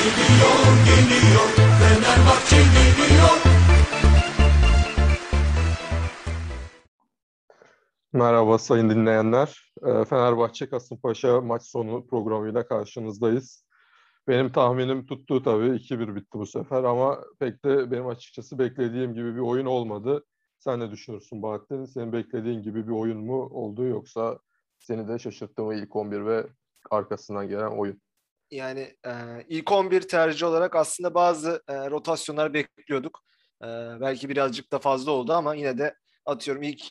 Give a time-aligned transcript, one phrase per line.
[0.00, 1.48] Geliyor, geliyor,
[1.78, 3.36] Fenerbahçe geliyor.
[8.12, 9.72] Merhaba sayın dinleyenler.
[9.82, 13.64] Ee, Fenerbahçe Kasımpaşa maç sonu programıyla karşınızdayız.
[14.28, 15.66] Benim tahminim tuttu tabii.
[15.66, 20.24] 2-1 bitti bu sefer ama pek de benim açıkçası beklediğim gibi bir oyun olmadı.
[20.58, 21.84] Sen ne düşünürsün Bahattin?
[21.84, 24.38] Senin beklediğin gibi bir oyun mu oldu yoksa
[24.78, 26.46] seni de şaşırttı mı ilk 11 ve
[26.90, 28.00] arkasından gelen oyun?
[28.50, 29.12] Yani e,
[29.48, 33.24] ilk 11 tercih olarak aslında bazı e, rotasyonlar bekliyorduk.
[33.62, 33.66] E,
[34.00, 35.94] belki birazcık da fazla oldu ama yine de
[36.26, 36.82] atıyorum ilk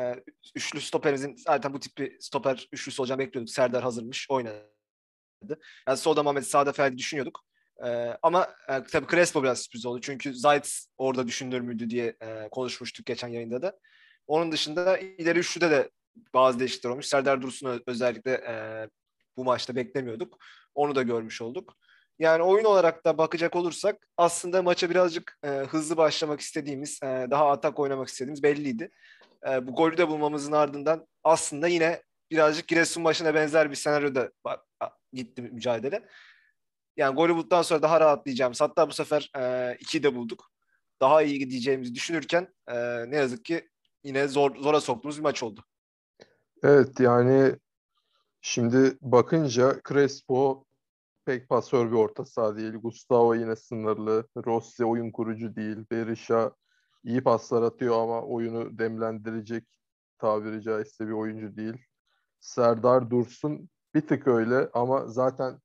[0.00, 0.14] e,
[0.54, 3.50] üçlü stoperimizin zaten bu tipi stoper üçlüsü olacağını bekliyorduk.
[3.50, 4.72] Serdar hazırmış, oynadı.
[5.88, 7.40] Yani solda Mehmet, sağda Ferdi düşünüyorduk.
[7.84, 7.88] E,
[8.22, 10.00] ama e, tabii Crespo biraz sürpriz oldu.
[10.00, 13.78] Çünkü Zayt orada düşünülür müydü diye e, konuşmuştuk geçen yayında da.
[14.26, 15.90] Onun dışında ileri üçlüde de
[16.34, 17.06] bazı değişiklikler olmuş.
[17.06, 18.88] Serdar Dursun'u özellikle e,
[19.36, 20.38] bu maçta beklemiyorduk.
[20.74, 21.76] Onu da görmüş olduk.
[22.18, 27.50] Yani oyun olarak da bakacak olursak aslında maça birazcık e, hızlı başlamak istediğimiz, e, daha
[27.50, 28.90] atak oynamak istediğimiz belliydi.
[29.48, 34.30] E, bu golü de bulmamızın ardından aslında yine birazcık Giresun maçına benzer bir senaryoda
[35.12, 36.08] gitti mücadele.
[36.96, 40.50] Yani golü bulduktan sonra daha rahatlayacağımız, hatta bu sefer e, iki de bulduk.
[41.00, 42.74] Daha iyi gideceğimizi düşünürken e,
[43.10, 43.68] ne yazık ki
[44.04, 45.64] yine zor zora soktuğumuz bir maç oldu.
[46.62, 47.56] Evet yani
[48.42, 50.64] şimdi bakınca Crespo
[51.24, 52.74] pek pasör bir orta saha değil.
[52.74, 54.28] Gustavo yine sınırlı.
[54.46, 55.76] Rossi oyun kurucu değil.
[55.90, 56.52] Berisha
[57.04, 59.64] iyi paslar atıyor ama oyunu demlendirecek
[60.18, 61.76] tabiri caizse bir oyuncu değil.
[62.40, 65.58] Serdar Dursun bir tık öyle ama zaten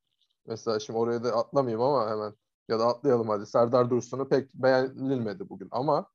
[0.45, 2.33] mesela şimdi oraya da atlamayayım ama hemen
[2.69, 3.45] ya da atlayalım hadi.
[3.45, 6.07] Serdar Dursun'u pek beğenilmedi bugün ama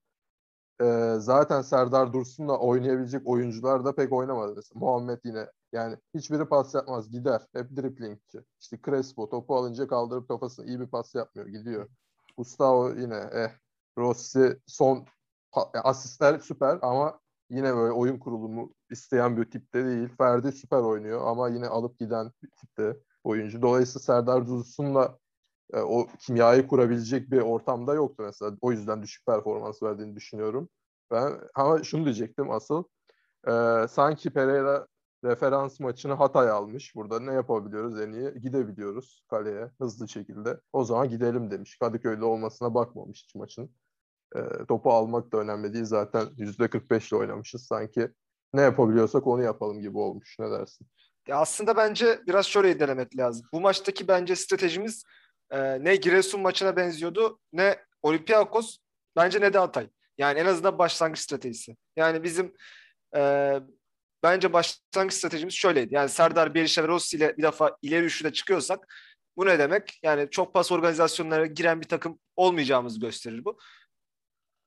[0.80, 4.52] e, zaten Serdar Dursun'la oynayabilecek oyuncular da pek oynamadı.
[4.56, 7.42] Mesela Muhammed yine yani hiçbiri pas yapmaz gider.
[7.52, 8.38] Hep driplingçi.
[8.60, 11.88] İşte Crespo topu alınca kaldırıp kafasına iyi bir pas yapmıyor gidiyor.
[12.36, 13.50] Gustavo yine eh.
[13.98, 15.06] Rossi son
[15.74, 20.08] asistler süper ama yine böyle oyun kurulumu isteyen bir tipte değil.
[20.18, 23.62] Ferdi süper oynuyor ama yine alıp giden bir tipte oyuncu.
[23.62, 25.18] Dolayısıyla Serdar Dursun'la
[25.72, 28.56] e, o kimyayı kurabilecek bir ortamda yoktu mesela.
[28.60, 30.68] O yüzden düşük performans verdiğini düşünüyorum.
[31.10, 32.84] Ben ama şunu diyecektim asıl.
[33.48, 33.52] E,
[33.88, 34.86] sanki Pereira
[35.24, 36.94] referans maçını Hatay almış.
[36.94, 38.40] Burada ne yapabiliyoruz en iyi?
[38.40, 40.60] Gidebiliyoruz kaleye hızlı şekilde.
[40.72, 41.78] O zaman gidelim demiş.
[41.78, 43.70] Kadıköy'de olmasına bakmamış hiç maçın.
[44.36, 45.84] E, topu almak da önemli değil.
[45.84, 47.66] Zaten %45 ile oynamışız.
[47.66, 48.08] Sanki
[48.54, 50.36] ne yapabiliyorsak onu yapalım gibi olmuş.
[50.38, 50.86] Ne dersin?
[51.28, 53.46] Ya aslında bence biraz şöyle irdelemek lazım.
[53.52, 55.04] Bu maçtaki bence stratejimiz
[55.50, 58.78] e, ne Giresun maçına benziyordu ne Olympiakos
[59.16, 59.88] bence ne de Hatay.
[60.18, 61.76] Yani en azından başlangıç stratejisi.
[61.96, 62.54] Yani bizim
[63.16, 63.20] e,
[64.22, 65.94] bence başlangıç stratejimiz şöyleydi.
[65.94, 68.94] Yani Serdar Berisha ve Rossi ile bir defa ileri üçlüde çıkıyorsak
[69.36, 69.98] bu ne demek?
[70.02, 73.58] Yani çok pas organizasyonlara giren bir takım olmayacağımızı gösterir bu.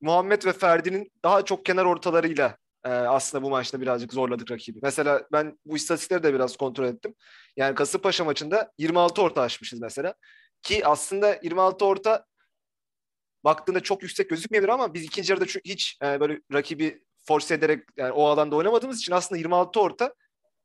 [0.00, 4.78] Muhammed ve Ferdi'nin daha çok kenar ortalarıyla e, aslında bu maçta birazcık zorladık rakibi.
[4.82, 7.14] Mesela ben bu istatistikleri de biraz kontrol ettim.
[7.56, 10.14] Yani Kasımpaşa maçında 26 orta açmışız mesela.
[10.62, 12.24] Ki aslında 26 orta
[13.44, 18.12] baktığında çok yüksek gözükmeyebilir ama biz ikinci yarıda hiç e, böyle rakibi force ederek yani
[18.12, 20.14] o alanda oynamadığımız için aslında 26 orta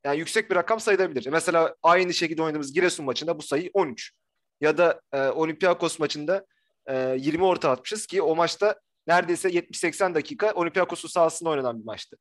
[0.05, 1.27] yani yüksek bir rakam sayılabilir.
[1.31, 4.13] Mesela aynı şekilde oynadığımız Giresun maçında bu sayı 13.
[4.61, 6.45] Ya da e, Olympiakos maçında
[6.87, 12.17] e, 20 orta atmışız ki o maçta neredeyse 70-80 dakika Olympiakos'un sahasında oynanan bir maçtı.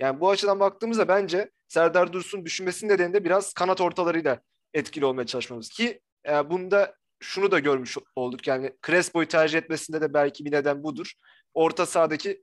[0.00, 4.40] Yani bu açıdan baktığımızda bence Serdar Dursun düşünmesinin nedeni de biraz kanat ortalarıyla
[4.74, 5.68] etkili olmaya çalışmamız.
[5.68, 8.46] Ki e, bunda şunu da görmüş olduk.
[8.46, 11.12] Yani Crespo'yu tercih etmesinde de belki bir neden budur.
[11.54, 12.40] Orta sahadaki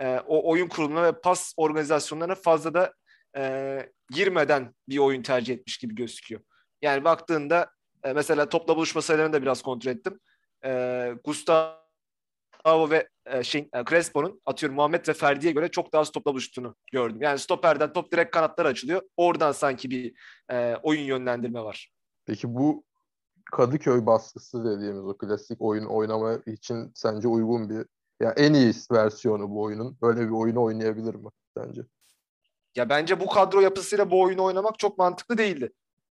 [0.00, 2.92] e, o oyun kurulumuna ve pas organizasyonlarına fazla da
[3.36, 6.40] e, girmeden bir oyun tercih etmiş gibi gözüküyor.
[6.82, 7.70] Yani baktığında
[8.04, 10.20] e, mesela topla buluşma sayılarını da biraz kontrol ettim.
[10.64, 16.10] E, Gustavo ve e, şey, e, Crespo'nun atıyorum Muhammed ve Ferdi'ye göre çok daha az
[16.10, 17.22] topla buluştuğunu gördüm.
[17.22, 19.02] Yani stoperden top direkt kanatlara açılıyor.
[19.16, 20.14] Oradan sanki bir
[20.50, 21.92] e, oyun yönlendirme var.
[22.26, 22.84] Peki bu
[23.52, 27.86] Kadıköy baskısı dediğimiz o klasik oyun oynama için sence uygun bir
[28.20, 29.98] ya en iyi versiyonu bu oyunun.
[30.02, 31.82] Böyle bir oyunu oynayabilir mi sence?
[32.76, 35.72] Ya bence bu kadro yapısıyla bu oyunu oynamak çok mantıklı değildi.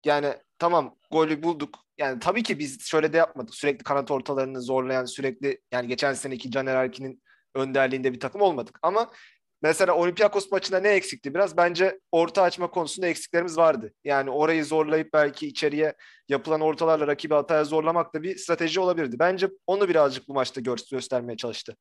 [0.06, 1.80] Yani tamam golü bulduk.
[1.98, 3.56] Yani tabii ki biz şöyle de yapmadık.
[3.56, 7.24] Sürekli kanat ortalarını zorlayan, sürekli yani geçen seneki Caner Erkin'in
[7.56, 8.80] önderliğinde bir takım olmadık.
[8.82, 9.12] Ama
[9.62, 11.58] Mesela Olympiakos maçında ne eksikti biraz?
[11.58, 13.94] Bence orta açma konusunda eksiklerimiz vardı.
[14.04, 15.94] Yani orayı zorlayıp belki içeriye
[16.30, 19.20] yapılan ortalarla rakibi hataya zorlamak da bir strateji olabilirdi.
[19.20, 21.76] Bence onu birazcık bu maçta gö- göstermeye çalıştı.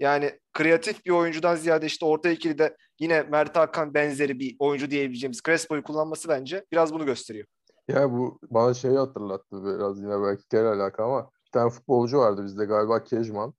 [0.00, 4.90] Yani kreatif bir oyuncudan ziyade işte orta ikili de yine Mert Hakan benzeri bir oyuncu
[4.90, 7.46] diyebileceğimiz Crespo'yu kullanması bence biraz bunu gösteriyor.
[7.88, 12.44] Ya bu bana şeyi hatırlattı biraz yine belki gel alaka ama bir tane futbolcu vardı
[12.44, 13.54] bizde galiba Kejman.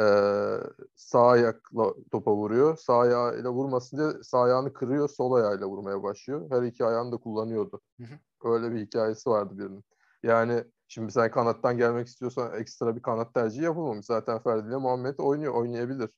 [0.00, 0.58] Ee,
[0.94, 2.76] sağ ayakla topa vuruyor.
[2.76, 6.50] Sağ ayağıyla vurmasın diye sağ ayağını kırıyor, sol ayağıyla vurmaya başlıyor.
[6.50, 7.80] Her iki ayağını da kullanıyordu.
[8.00, 8.50] Hı hı.
[8.52, 9.84] Öyle bir hikayesi vardı birinin.
[10.22, 14.06] Yani şimdi sen kanattan gelmek istiyorsan ekstra bir kanat tercihi yapılmamış.
[14.06, 16.10] Zaten Ferdi ile Muhammed oynuyor, oynayabilir.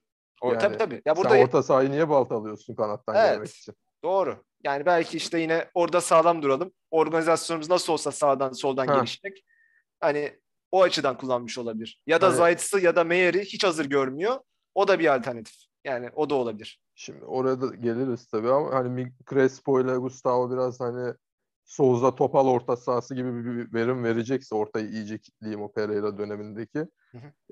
[0.42, 1.02] O, Yani tabii tabii.
[1.06, 3.32] Ya burada Sen orta sahayı niye baltalıyorsun kanattan Evet.
[3.34, 3.74] gelmek için?
[4.04, 4.36] doğru.
[4.64, 6.72] Yani belki işte yine orada sağlam duralım.
[6.90, 8.94] Organizasyonumuz nasıl olsa sağdan soldan Ha.
[8.94, 9.44] gelişecek.
[10.00, 10.40] Hani
[10.74, 12.02] o açıdan kullanmış olabilir.
[12.06, 14.40] Ya da Hani- Zayt'sı ya da Meyer'i hiç hazır görmüyor.
[14.74, 15.54] O da bir alternatif.
[15.84, 16.80] Yani o da olabilir.
[16.94, 21.14] Şimdi oraya da geliriz tabii ama hani Crespo ile Gustavo biraz hani
[21.64, 26.86] Souza topal orta sahası gibi bir verim verecekse ortayı iyice kitleyeyim o Pereira dönemindeki.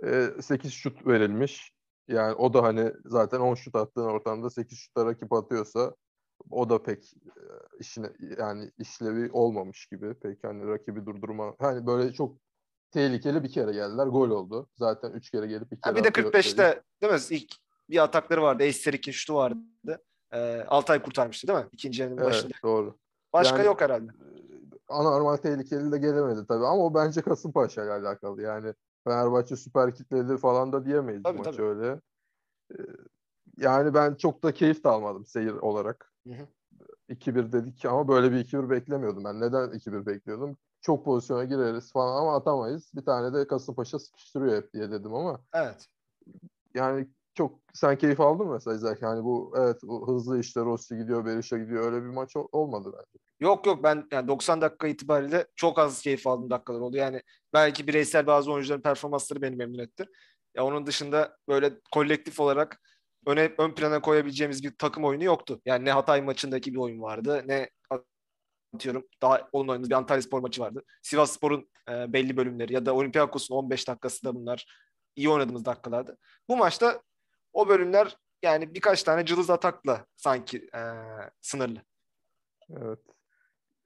[0.03, 1.73] Hı 8 şut verilmiş.
[2.09, 5.95] Yani o da hani zaten 10 şut attığın ortamda 8 şutta rakip atıyorsa
[6.51, 7.31] o da pek e,
[7.81, 8.07] işine
[8.39, 10.15] yani işlevi olmamış gibi.
[10.15, 11.55] Pek hani rakibi durdurma.
[11.59, 12.37] Hani böyle çok
[12.97, 14.07] tehlikeli bir kere geldiler.
[14.07, 14.69] Gol oldu.
[14.77, 17.19] Zaten 3 kere gelip bir Ha, kere bir de atıyor 45'te değil mi?
[17.31, 17.53] İlk
[17.91, 18.63] bir atakları vardı.
[18.63, 20.03] Esterik'in şutu vardı.
[20.33, 21.67] Ee, Altay kurtarmıştı değil mi?
[21.73, 22.55] İkinci yarının Evet, başında.
[22.63, 22.99] doğru.
[23.33, 24.13] Başka Yani- yok herhalde.
[24.89, 28.43] anormal tehlikeli de gelemedi tabii ama o bence Kasımpaşa ile alakalı.
[28.43, 28.75] Yani
[29.05, 31.63] Fenerbahçe süper kitledi falan da diyemeyiz Tabii, maç tabii.
[31.63, 32.01] öyle.
[32.73, 32.77] Ee,
[33.57, 36.13] Yani ben çok da keyif de almadım seyir olarak.
[36.27, 36.47] Hı hı.
[37.09, 39.41] 2-1 dedik ama böyle bir 2-1 beklemiyordum ben.
[39.41, 40.57] Neden 2-1 bekliyordum?
[40.83, 42.91] Çok pozisyona gireriz falan ama atamayız.
[42.95, 45.87] Bir tane de Kasımpaşa sıkıştırıyor hep diye dedim ama Evet.
[46.75, 49.09] yani çok sen keyif aldın mı mesela izlerken?
[49.09, 52.93] Yani bu evet bu hızlı işte Rossi gidiyor, Berisha gidiyor öyle bir maç ol- olmadı
[52.95, 53.25] bence.
[53.41, 56.97] Yok yok ben yani 90 dakika itibariyle çok az keyif aldığım dakikalar oldu.
[56.97, 60.07] Yani belki bireysel bazı oyuncuların performansları beni memnun etti.
[60.55, 62.81] Ya onun dışında böyle kolektif olarak
[63.27, 65.61] öne ön plana koyabileceğimiz bir takım oyunu yoktu.
[65.67, 67.71] Yani ne Hatay maçındaki bir oyun vardı ne
[68.75, 70.83] atıyorum daha olumlu oynadığımız bir Antalyaspor maçı vardı.
[71.03, 74.67] Sivasspor'un e, belli bölümleri ya da Olympiakos'un 15 dakikası da bunlar
[75.17, 76.19] iyi oynadığımız dakikalardı.
[76.49, 77.03] Bu maçta
[77.53, 80.81] o bölümler yani birkaç tane cılız atakla sanki e,
[81.41, 81.83] sınırlı.
[82.71, 82.99] Evet.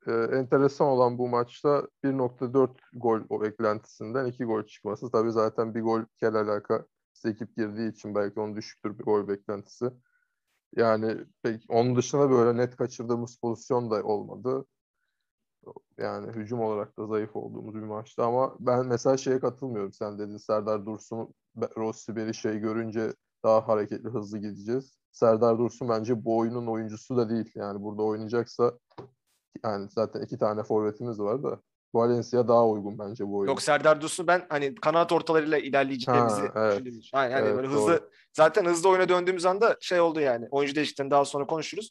[0.07, 5.11] Ee, enteresan olan bu maçta 1.4 gol o beklentisinden 2 gol çıkması.
[5.11, 6.87] Tabii zaten bir gol kel alaka
[7.25, 9.91] ekip girdiği için belki onun düşüktür bir gol beklentisi.
[10.77, 14.65] Yani pek onun dışında böyle net kaçırdığımız pozisyon da olmadı.
[15.99, 19.93] Yani hücum olarak da zayıf olduğumuz bir maçtı ama ben mesela şeye katılmıyorum.
[19.93, 21.35] Sen dedin Serdar Dursun,
[21.77, 23.13] Rossi Berisha'yı görünce
[23.45, 24.99] daha hareketli, hızlı gideceğiz.
[25.13, 27.53] Serdar Dursun bence bu oyunun oyuncusu da değil.
[27.55, 28.73] Yani burada oynayacaksa
[29.65, 31.61] yani zaten iki tane forvetimiz var da
[31.95, 33.51] Valencia daha uygun bence bu oyun.
[33.51, 36.73] Yok Serdar Dursun ben hani kanat ortalarıyla ilerleyeceğimizi Ha, evet.
[36.73, 37.17] düşündüğüm için.
[37.19, 37.77] Yani, hani Evet, böyle doğru.
[37.77, 40.49] hızlı zaten hızlı oyuna döndüğümüz anda şey oldu yani.
[40.51, 41.91] Oyuncu değişikliğinden daha sonra konuşuruz.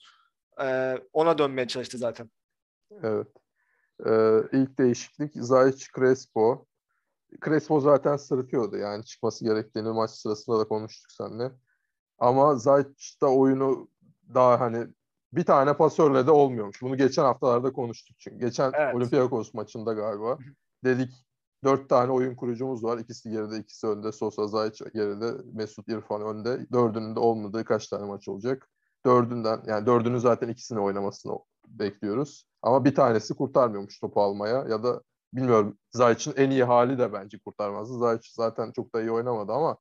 [0.62, 2.30] Ee, ona dönmeye çalıştı zaten.
[3.04, 3.27] Evet.
[4.06, 6.65] Ee, ilk değişiklik Zayç Crespo.
[7.45, 11.51] Crespo zaten sırıtıyordu yani çıkması gerektiğini maç sırasında da konuştuk seninle.
[12.19, 13.88] Ama Zayç da oyunu
[14.33, 14.88] daha hani
[15.33, 16.81] bir tane pasörle de olmuyormuş.
[16.81, 18.39] Bunu geçen haftalarda konuştuk çünkü.
[18.39, 18.95] Geçen Evet.
[18.95, 20.38] Olympiakos maçında galiba
[20.83, 21.25] dedik
[21.63, 22.98] dört tane oyun kurucumuz var.
[22.98, 24.12] İkisi geride, ikisi önde.
[24.12, 26.68] Sosa, Zayç geride, Mesut İrfan önde.
[26.74, 28.69] Dördünün de olmadığı kaç tane maç olacak?
[29.06, 31.33] Dördünden yani dördünün zaten ikisini oynamasını
[31.67, 32.45] bekliyoruz.
[32.62, 35.01] Ama bir tanesi kurtarmıyormuş topu almaya ya da
[35.33, 38.00] bilmiyorum Zayç'ın en iyi hali de bence kurtarmazdı.
[38.00, 39.77] Zayç zaten çok da iyi oynamadı ama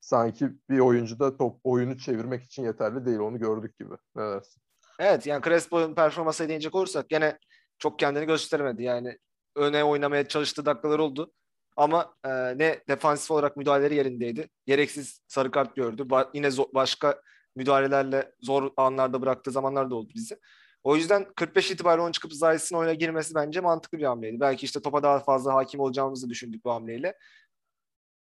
[0.00, 3.18] sanki bir oyuncu da top oyunu çevirmek için yeterli değil.
[3.18, 3.94] Onu gördük gibi.
[4.16, 4.62] Ne dersin?
[4.98, 7.38] Evet yani Crespo'nun performansına değinecek olursak gene
[7.78, 8.82] çok kendini gösteremedi.
[8.82, 9.18] Yani
[9.56, 11.32] öne oynamaya çalıştığı dakikalar oldu.
[11.76, 14.48] Ama e, ne defansif olarak müdahaleleri yerindeydi.
[14.66, 16.02] Gereksiz sarı kart gördü.
[16.02, 17.20] Ba- yine zo- başka
[17.56, 20.38] müdahalelerle zor anlarda bıraktığı zamanlar da oldu bizi.
[20.84, 24.40] O yüzden 45 itibariyle onun çıkıp Zayt'sın oyuna girmesi bence mantıklı bir hamleydi.
[24.40, 27.14] Belki işte topa daha fazla hakim olacağımızı düşündük bu hamleyle.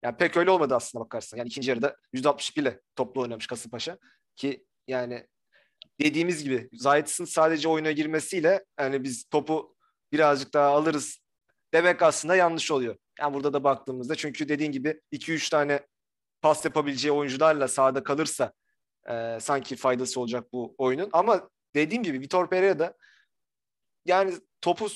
[0.03, 1.37] Yani pek öyle olmadı aslında bakarsan.
[1.37, 3.97] Yani ikinci yarıda %62 ile toplu oynamış Kasımpaşa.
[4.35, 5.27] Ki yani
[6.01, 9.75] dediğimiz gibi Zayt'sın sadece oyuna girmesiyle yani biz topu
[10.11, 11.19] birazcık daha alırız
[11.73, 12.97] demek aslında yanlış oluyor.
[13.19, 15.87] Yani burada da baktığımızda çünkü dediğin gibi 2-3 tane
[16.41, 18.53] pas yapabileceği oyuncularla sahada kalırsa
[19.09, 21.09] e, sanki faydası olacak bu oyunun.
[21.13, 22.97] Ama dediğim gibi Vitor Pereira da
[24.05, 24.87] yani topu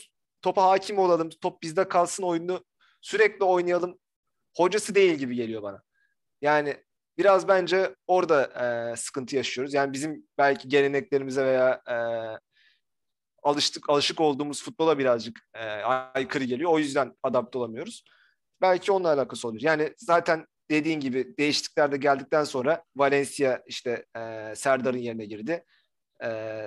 [0.42, 2.66] topa hakim olalım, top bizde kalsın oyunu
[3.02, 4.00] sürekli oynayalım
[4.56, 5.84] hocası değil gibi geliyor bana.
[6.42, 6.84] Yani
[7.18, 9.74] biraz bence orada e, sıkıntı yaşıyoruz.
[9.74, 11.96] Yani bizim belki geleneklerimize veya e,
[13.44, 15.66] alıştık alışık olduğumuz futbola birazcık e,
[16.14, 16.72] aykırı geliyor.
[16.72, 18.04] O yüzden adapte olamıyoruz.
[18.62, 19.64] Belki onunla alakası olabilir.
[19.64, 25.64] Yani zaten dediğin gibi değişiklikler de geldikten sonra Valencia işte e, Serdar'ın yerine girdi.
[26.24, 26.62] E,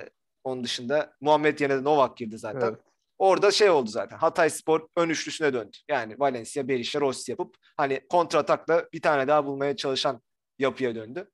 [0.44, 2.68] onun dışında Muhammed yerine Novak girdi zaten.
[2.68, 2.80] Evet.
[3.18, 4.16] Orada şey oldu zaten.
[4.16, 5.76] Hatay Spor ön üçlüsüne döndü.
[5.88, 10.22] Yani Valencia, Berisha, Rossi yapıp hani kontratakla bir tane daha bulmaya çalışan
[10.58, 11.30] yapıya döndü.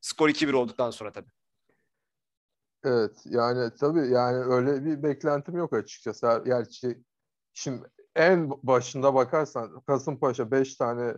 [0.00, 1.30] Skor 2-1 olduktan sonra tabii.
[2.84, 6.42] Evet yani tabii yani öyle bir beklentim yok açıkçası.
[6.46, 6.98] Gerçi
[7.52, 11.14] şimdi en başında bakarsan Kasımpaşa 5 tane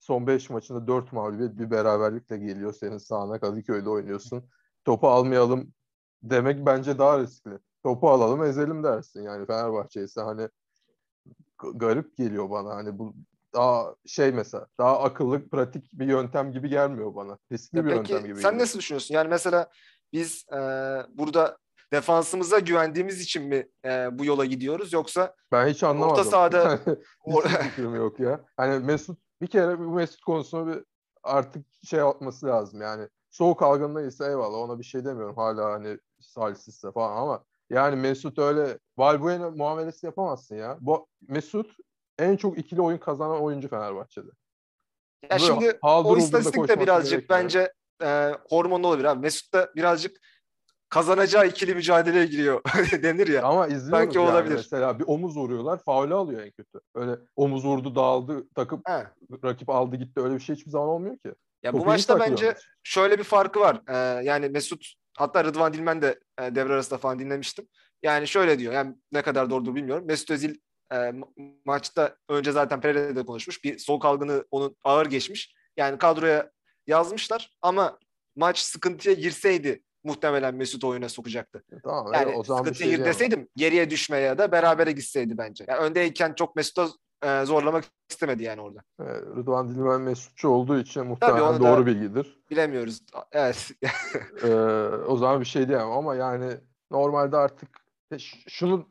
[0.00, 4.50] son 5 maçında 4 mağlubiyet bir beraberlikle geliyor senin sahana Kadıköy'de oynuyorsun.
[4.84, 5.72] Topu almayalım
[6.22, 7.58] demek bence daha riskli.
[7.82, 10.48] Topu alalım ezelim dersin yani Fenerbahçe ise hani
[11.74, 13.14] garip geliyor bana hani bu
[13.54, 17.38] daha şey mesela daha akıllı pratik bir yöntem gibi gelmiyor bana.
[17.52, 18.62] Riskli Ya bir peki yöntem gibi sen geliyor.
[18.62, 19.14] nasıl düşünüyorsun?
[19.14, 19.70] Yani mesela
[20.12, 20.56] biz e,
[21.08, 21.58] burada
[21.92, 26.10] defansımıza güvendiğimiz için mi e, bu yola gidiyoruz yoksa Ben hiç anlamadım.
[26.12, 26.80] Orta sahada-
[27.62, 28.44] fikrim yok ya.
[28.56, 30.84] Hani Mesut bir kere bu Mesut konusunu bir
[31.22, 33.08] artık şey yapması lazım yani.
[33.34, 35.36] Soğuk algınlığıysa eyvallah ona bir şey demiyorum.
[35.36, 40.78] Hala hani salsizse falan ama yani Mesut öyle Valbuena muamelesi yapamazsın ya.
[40.80, 41.70] Bu Mesut
[42.18, 44.26] en çok ikili oyun kazanan oyuncu Fenerbahçe'de.
[45.22, 47.72] ya Böyle şimdi o istatistik de birazcık bence
[48.02, 49.20] e, hormonlu olabilir abi.
[49.20, 50.16] Mesut da birazcık
[50.88, 52.60] kazanacağı ikili mücadeleye giriyor
[53.02, 53.42] denir ya.
[53.42, 54.54] Ama izliyoruz Belki yani olabilir.
[54.54, 56.80] mesela bir omuz vuruyorlar, faulü alıyor en kötü.
[56.94, 59.12] Öyle omuz vurdu, dağıldı, takıp Ha.
[59.44, 60.20] rakip aldı gitti.
[60.20, 61.34] Öyle bir şey hiçbir zaman olmuyor ki.
[61.64, 62.56] Ya bu maçta bence maç.
[62.82, 63.82] şöyle bir farkı var.
[63.88, 67.68] Ee, yani Mesut hatta Rıdvan Dilmen de e, devre arasında falan dinlemiştim.
[68.02, 68.72] Yani şöyle diyor.
[68.72, 70.04] Yani ne kadar doğrudur bilmiyorum.
[70.06, 70.54] Mesut Özil
[70.90, 73.64] e, ma- maçta önce zaten Pereira'da konuşmuş.
[73.64, 75.54] Bir soğuk algını onun ağır geçmiş.
[75.76, 76.50] Yani kadroya
[76.86, 77.98] yazmışlar ama
[78.36, 81.64] maç sıkıntıya girseydi muhtemelen Mesut oyuna sokacaktı.
[81.82, 85.64] Tamam Yani o zaman sıkıntıya şey gir deseydim geriye düşmeye ya da berabere gitseydi bence.
[85.68, 86.88] Yani öndeyken çok Mesut'a
[87.24, 88.80] e, zorlamak istemedi yani orada.
[89.00, 92.40] Ee, Rıdvan Dilmen Mesutçu olduğu için muhtemelen doğru bilgidir.
[92.50, 93.00] Bilemiyoruz.
[93.32, 93.70] Evet.
[94.42, 94.54] Ee,
[95.08, 96.50] o zaman bir şey diyemem ama yani
[96.90, 97.68] normalde artık
[98.12, 98.86] e, şunu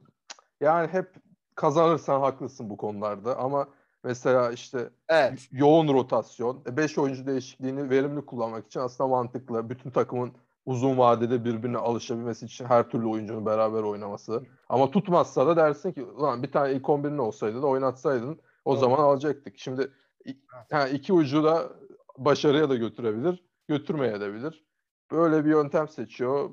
[0.62, 1.14] yani hep
[1.56, 3.68] kazanırsan haklısın bu konularda ama
[4.04, 5.48] mesela işte evet.
[5.52, 9.70] yoğun rotasyon, 5 oyuncu değişikliğini verimli kullanmak için aslında mantıklı.
[9.70, 10.34] Bütün takımın
[10.66, 14.44] uzun vadede birbirine alışabilmesi için her türlü oyuncunun beraber oynaması.
[14.70, 18.80] Ama tutmazsa da dersin ki ulan bir tane ilk 11'in olsaydı da oynatsaydın o Doğru.
[18.80, 19.58] zaman alacaktık.
[19.60, 19.92] Şimdi
[20.28, 20.40] i-
[20.72, 21.70] ha, iki ucu da
[22.18, 24.66] başarıya da götürebilir, götürmeye de bilir.
[25.12, 26.50] Böyle bir yöntem seçiyor.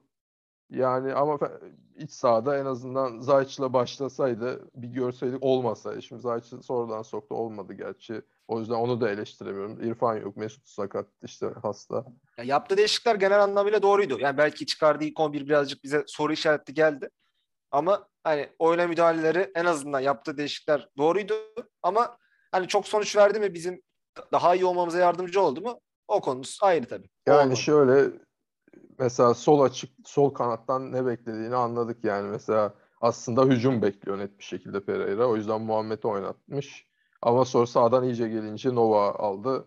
[0.71, 1.39] Yani ama
[1.97, 6.03] iç sahada en azından Zayç'la başlasaydı bir görseydik olmasaydı.
[6.03, 8.23] Şimdi Zayç'ı sonradan soktu olmadı gerçi.
[8.49, 9.83] O yüzden onu da eleştiremiyorum.
[9.83, 12.05] İrfan yok, Mesut sakat işte hasta.
[12.39, 14.19] Ya yaptığı değişiklikler genel anlamıyla doğruydu.
[14.21, 17.11] Yani belki çıkardığı ilk 11 birazcık bize soru işareti geldi.
[17.71, 21.35] Ama hani oyuna müdahaleleri en azından yaptığı değişiklikler doğruydu.
[21.83, 22.17] Ama
[22.53, 23.83] hani çok sonuç verdi mi bizim
[24.33, 25.81] daha iyi olmamıza yardımcı oldu mu?
[26.09, 27.09] O konumuz ayrı tabii.
[27.27, 27.57] Yani Olmadı.
[27.57, 28.11] şöyle
[29.01, 34.45] mesela sol açık sol kanattan ne beklediğini anladık yani mesela aslında hücum bekliyor net bir
[34.45, 35.27] şekilde Pereira.
[35.27, 36.87] O yüzden Muhammed'i oynatmış.
[37.23, 39.67] Ama sonra sağdan iyice gelince Nova aldı.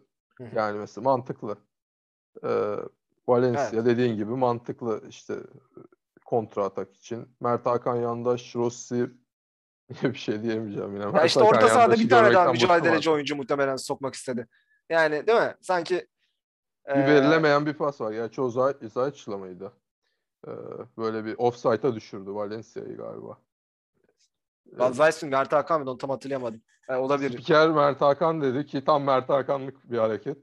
[0.55, 1.57] Yani mesela mantıklı.
[2.43, 2.75] Ee,
[3.27, 3.85] Valencia Evet.
[3.85, 5.35] dediğin gibi mantıklı işte
[6.25, 7.35] kontra atak için.
[7.41, 9.09] Mert Hakan Yandaş, Rossi
[10.03, 11.03] bir şey diyemeyeceğim yine.
[11.03, 14.47] Ya Mert işte Hakan orta sahada bir tane daha mücadeleci oyuncu muhtemelen sokmak istedi.
[14.89, 15.55] Yani değil mi?
[15.61, 16.07] Sanki
[16.87, 18.11] Bir eee, verilemeyen bir pas var.
[18.11, 19.71] Gerçi o Zay- Zayt'la mıydı?
[20.47, 20.51] Ee,
[20.97, 23.37] böyle bir offside'a düşürdü Valencia'yı galiba.
[24.73, 25.29] Van Zijs mi?
[25.29, 25.91] Mert Hakan mıydı?
[25.91, 26.61] Onu tam hatırlayamadım.
[26.89, 27.29] E, olabilir.
[27.31, 30.37] Spiker Mert Hakan dedi ki tam Mert Hakanlık bir hareket.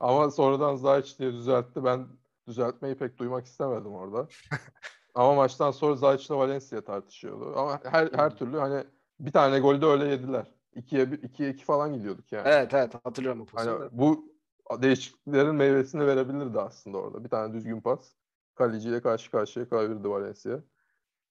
[0.00, 1.84] Ama sonradan Zayç diye düzeltti.
[1.84, 2.06] Ben
[2.46, 4.26] düzeltmeyi pek duymak istemedim orada.
[5.14, 7.52] Ama maçtan sonra Zayç'la Valencia tartışıyordu.
[7.56, 8.84] Ama her her türlü hani
[9.20, 10.46] bir tane golü de öyle yediler.
[10.76, 12.48] 2'ye 2'ye 2 falan gidiyorduk yani.
[12.48, 13.80] Evet evet hatırlıyorum o pozisyonu.
[13.80, 14.33] Hani bu
[14.82, 17.24] değişikliklerin meyvesini verebilirdi aslında orada.
[17.24, 18.12] Bir tane düzgün pas.
[18.54, 20.58] Kaleciyle karşı karşıya kalabildi Valencia.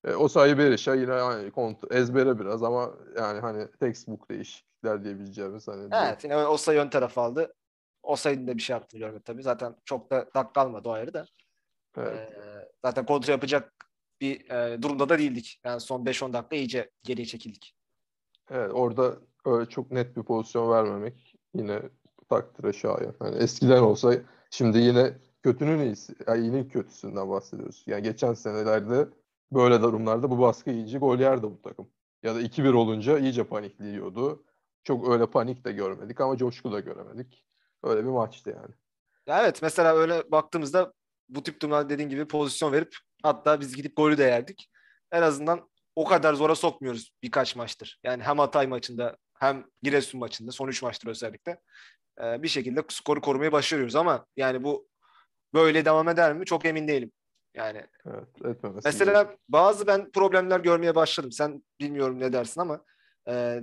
[0.03, 5.67] E, o sayı Berisha yine hani kont- ezbere biraz ama yani hani textbook değişiklikler diyebileceğimiz
[5.67, 7.53] hani Evet yine o sayı ön taraf aldı.
[8.03, 9.43] O sayının da bir şey yaptığını görmedim tabii.
[9.43, 11.25] Zaten çok da dakika almadı o ayrı da.
[11.97, 12.13] evet.
[12.13, 13.73] Ee, zaten kontra yapacak
[14.21, 15.59] bir e, durumda da değildik.
[15.63, 17.75] Yani son 5-10 dakika iyice geriye çekildik.
[18.49, 21.81] Evet, orada öyle çok net bir pozisyon vermemek yine
[22.35, 23.15] takdire şayan.
[23.21, 24.13] Yani eskiden olsa
[24.49, 25.13] şimdi yine
[25.43, 27.83] kötünün iyisi, yani iyinin kötüsünden bahsediyoruz.
[27.87, 29.07] Yani geçen senelerde
[29.51, 31.89] böyle durumlarda bu baskı iyice gol yerdi bu takım.
[32.23, 34.43] Ya da 2-1 olunca iyice panikliyordu.
[34.83, 37.45] Çok öyle panik de görmedik ama coşku da göremedik.
[37.83, 38.75] Öyle bir maçtı yani.
[39.27, 40.93] Ya evet mesela öyle baktığımızda
[41.29, 44.69] bu tip durumlarda dediğin gibi pozisyon verip hatta biz gidip golü de yerdik.
[45.11, 47.99] En azından o kadar zora sokmuyoruz birkaç maçtır.
[48.03, 51.61] Yani hem Hatay maçında hem Giresun maçında son 3 maçtır özellikle
[52.21, 54.87] e, bir şekilde skoru korumayı başarıyoruz ama yani bu
[55.53, 57.11] böyle devam eder mi çok emin değilim.
[57.55, 59.39] Yani Evet, etmemesi Mesela gerekiyor.
[59.49, 61.31] bazı ben problemler görmeye başladım.
[61.31, 62.85] Sen bilmiyorum ne dersin ama
[63.29, 63.61] e,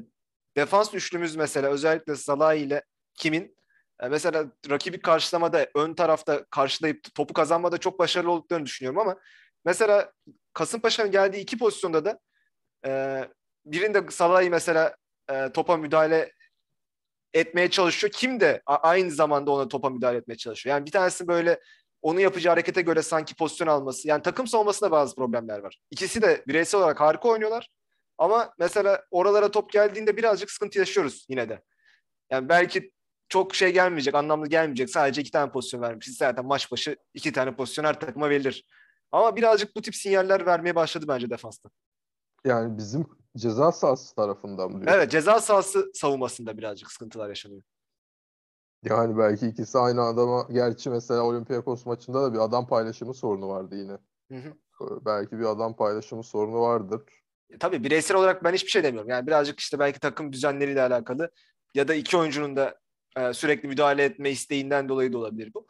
[0.56, 3.56] defans üçlümüz mesela özellikle Salah ile kimin
[4.00, 9.16] e, mesela rakibi karşılamada ön tarafta karşılayıp topu kazanmada çok başarılı olduklarını düşünüyorum ama
[9.64, 10.12] mesela
[10.52, 12.20] Kasımpaşa'nın geldiği iki pozisyonda da
[12.86, 13.24] e,
[13.66, 14.96] birinde Salah'ı mesela
[15.30, 16.32] e, topa müdahale
[17.34, 18.12] etmeye çalışıyor.
[18.12, 20.76] Kim de aynı zamanda ona topa müdahale etmeye çalışıyor.
[20.76, 21.60] Yani bir tanesi böyle
[22.02, 24.08] onu yapacağı harekete göre sanki pozisyon alması.
[24.08, 25.80] Yani takım savunmasında bazı problemler var.
[25.90, 27.68] İkisi de bireysel olarak harika oynuyorlar.
[28.18, 31.62] Ama mesela oralara top geldiğinde birazcık sıkıntı yaşıyoruz yine de.
[32.30, 32.90] Yani belki
[33.28, 34.90] çok şey gelmeyecek, anlamlı gelmeyecek.
[34.90, 36.16] Sadece iki tane pozisyon vermişiz.
[36.16, 38.64] Zaten maç başı iki tane pozisyon her takıma verilir.
[39.12, 41.70] Ama birazcık bu tip sinyaller vermeye başladı bence defansta.
[42.44, 43.06] Yani bizim
[43.36, 44.98] ceza sahası tarafından mı diyorsun?
[44.98, 47.62] Evet ceza sahası savunmasında birazcık sıkıntılar yaşanıyor.
[48.84, 53.76] Yani belki ikisi aynı adama, gerçi mesela Olympiakos maçında da bir adam paylaşımı sorunu vardı
[53.76, 53.98] yine.
[54.30, 54.54] Hı hı.
[54.80, 57.02] Ee, Belki bir adam paylaşımı sorunu vardır.
[57.50, 59.10] E, Tabii bireysel olarak ben hiçbir şey demiyorum.
[59.10, 61.30] Yani birazcık işte belki takım düzenleriyle alakalı
[61.74, 62.78] ya da iki oyuncunun da
[63.16, 65.66] e, sürekli müdahale etme isteğinden dolayı da olabilir bu.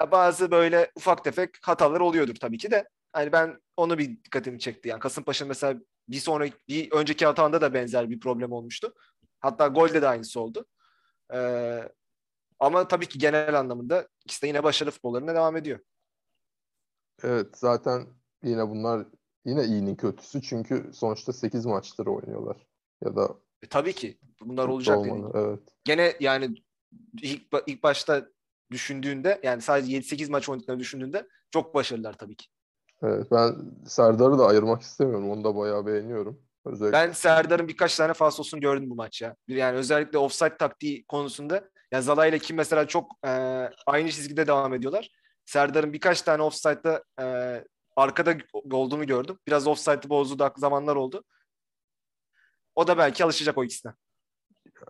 [0.00, 2.88] Ya bazı böyle ufak tefek hatalar oluyordur tabii ki de.
[3.12, 4.88] Hani ben onu bir dikkatimi çekti.
[4.88, 8.94] Yani Kasımpaşa mesela bir sonraki bir önceki hatanda da benzer bir problem olmuştu.
[9.40, 10.66] Hatta golde de aynısı oldu.
[11.34, 11.88] Ee,
[12.58, 15.80] ama tabii ki genel anlamında ikisi de yine başarılı futbollarına devam ediyor.
[17.22, 18.06] Evet zaten
[18.42, 19.06] yine bunlar
[19.44, 22.66] yine iyinin kötüsü çünkü sonuçta 8 maçtır oynuyorlar.
[23.04, 25.14] Ya da E, tabii ki bunlar olacak gibi.
[25.34, 25.60] Evet.
[25.84, 26.54] gene yani
[27.22, 28.28] ilk, ilk başta
[28.70, 32.46] düşündüğünde yani sadece 7-8 maç oynadıklarını düşündüğünde çok başarılılar tabii ki.
[33.02, 35.30] Evet ben Serdar'ı da ayırmak istemiyorum.
[35.30, 36.42] Onu da bayağı beğeniyorum.
[36.64, 39.36] Özellikle Ben Serdar'ın birkaç tane falsosunu gördüm bu maç ya.
[39.48, 43.30] Yani özellikle offside taktiği konusunda ya Zala ile kim mesela çok e,
[43.86, 45.10] aynı çizgide devam ediyorlar.
[45.46, 47.24] Serdar'ın birkaç tane offside'da e,
[47.96, 48.34] arkada
[48.72, 49.38] olduğunu gördüm.
[49.46, 51.24] Biraz offside'ı bozduğu da zamanlar oldu.
[52.74, 53.92] O da belki alışacak o ikisine.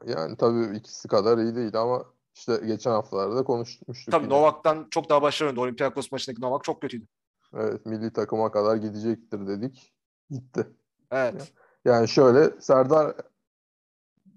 [0.06, 4.34] yani tabii ikisi kadar iyi değil ama işte geçen haftalarda konuşmuştuk Tabii yine.
[4.34, 5.60] Novak'tan çok daha başarılı oynadı.
[5.60, 7.06] Olympiakos maçındaki Novak çok kötüydü.
[7.54, 9.94] Evet milli takıma kadar gidecektir dedik.
[10.30, 10.66] Gitti.
[11.10, 11.52] Evet.
[11.84, 13.16] Yani şöyle Serdar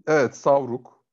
[0.07, 1.03] evet savruk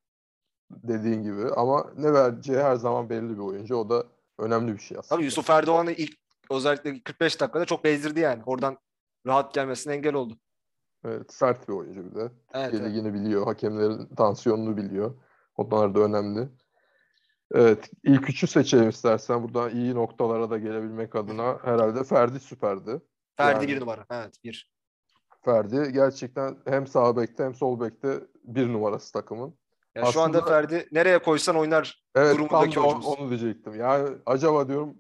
[0.71, 3.77] dediğin gibi ama ne vereceği her zaman belli bir oyuncu.
[3.77, 4.05] O da
[4.39, 5.17] önemli bir şey aslında.
[5.17, 6.19] Tabii Yusuf Erdoğan'ı ilk
[6.51, 8.43] özellikle 45 dakikada çok bezdirdi yani.
[8.47, 8.79] Oradan
[9.27, 10.39] rahat gelmesine engel oldu.
[11.05, 12.33] Evet, sert bir oyuncu bir de.
[12.55, 12.91] Evet, Türkiye evet.
[12.91, 13.45] Ligi'ni biliyor.
[13.45, 15.15] Hakemlerin tansiyonunu biliyor.
[15.57, 16.49] Onlar da önemli.
[17.55, 17.91] Evet.
[18.05, 19.43] ilk üçü seçelim istersen.
[19.43, 21.59] Buradan iyi noktalara da gelebilmek adına.
[21.65, 23.01] Herhalde Ferdi süperdi.
[23.37, 24.07] Ferdi Yani- bir numara.
[24.11, 24.71] Evet bir.
[25.45, 29.55] Ferdi gerçekten hem sağ bekte hem sol bekte bir numarası takımın.
[29.95, 32.05] Ya şu anda Aslında- Ferdi nereye koysan oynar.
[32.15, 33.07] Evet tam Durumundaki da o- oyuncumuz.
[33.19, 33.75] onu diyecektim.
[33.75, 34.97] Yani acaba diyorum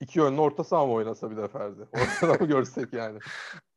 [0.00, 1.80] iki yönlü orta saha mı oynasa bir de Ferdi?
[1.92, 3.18] Ortada mı görsek yani?